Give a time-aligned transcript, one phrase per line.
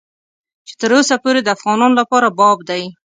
[0.67, 2.83] چې تر اوسه پورې د افغانانو لپاره باب دی.